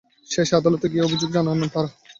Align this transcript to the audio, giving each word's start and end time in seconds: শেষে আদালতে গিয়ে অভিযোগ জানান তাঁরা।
শেষে 0.29 0.53
আদালতে 0.55 0.85
গিয়ে 0.91 1.05
অভিযোগ 1.07 1.29
জানান 1.35 1.57
তাঁরা। 1.73 1.89